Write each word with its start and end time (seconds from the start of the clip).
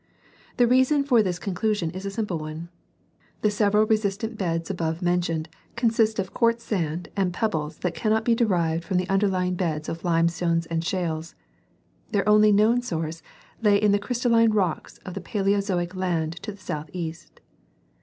The 0.57 0.65
reason 0.65 1.03
for 1.03 1.21
this 1.21 1.37
conclusion 1.37 1.91
is 1.91 2.07
a 2.07 2.09
simple 2.09 2.39
one. 2.39 2.69
The 3.43 3.51
several 3.51 3.85
resistant 3.85 4.35
beds 4.35 4.71
above 4.71 5.03
mentioned 5.03 5.47
consist 5.75 6.17
of 6.17 6.33
quartz 6.33 6.63
sand 6.63 7.09
and 7.15 7.31
pebbles 7.31 7.77
that 7.81 7.93
cannot 7.93 8.25
be 8.25 8.33
derived 8.33 8.83
from 8.83 8.97
the 8.97 9.07
underlying 9.09 9.53
beds 9.53 9.87
of 9.87 10.03
limestones 10.03 10.65
and 10.65 10.83
shales; 10.83 11.35
their 12.09 12.27
only 12.27 12.51
known 12.51 12.81
source 12.81 13.21
lay 13.61 13.79
in 13.79 13.91
the 13.91 13.99
crys 13.99 14.21
talline 14.25 14.55
rocks 14.55 14.97
of 15.05 15.13
the 15.13 15.21
paleozoic 15.21 15.93
land 15.93 16.33
to 16.41 16.51
the 16.51 16.57
southeast. 16.57 17.39